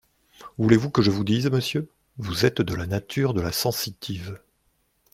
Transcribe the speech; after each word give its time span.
Voulez-vous 0.57 0.89
que 0.89 1.03
je 1.03 1.11
vous 1.11 1.23
dise, 1.23 1.45
monsieur… 1.51 1.87
vous 2.17 2.43
êtes 2.47 2.59
de 2.59 2.73
la 2.73 2.87
nature 2.87 3.35
de 3.35 3.41
la 3.41 3.51
sensitive! 3.51 4.39